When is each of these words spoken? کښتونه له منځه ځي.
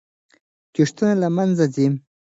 کښتونه 0.73 1.13
له 1.21 1.27
منځه 1.37 1.65
ځي. 1.73 1.87